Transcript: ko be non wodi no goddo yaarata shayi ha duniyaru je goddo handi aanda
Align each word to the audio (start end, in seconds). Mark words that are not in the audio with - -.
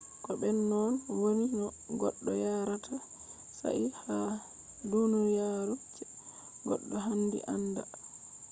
ko 0.23 0.31
be 0.39 0.49
non 0.69 0.93
wodi 1.19 1.45
no 1.57 1.67
goddo 1.99 2.31
yaarata 2.43 2.95
shayi 3.57 3.85
ha 4.01 4.17
duniyaru 4.89 5.75
je 5.93 6.03
goddo 6.67 6.95
handi 7.05 7.39
aanda 7.53 7.83